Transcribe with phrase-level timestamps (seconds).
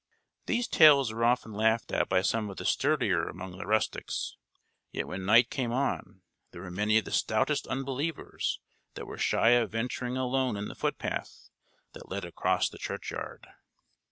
[0.47, 4.35] These tales were often laughed at by some of the sturdier among the rustics,
[4.91, 8.59] yet when night came on, there were many of the stoutest unbelievers
[8.95, 11.49] that were shy of venturing alone in the footpath
[11.93, 13.45] that led across the churchyard.